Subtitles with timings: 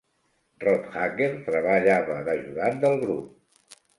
[0.63, 3.79] Rothacker treballava d'ajudant del grup.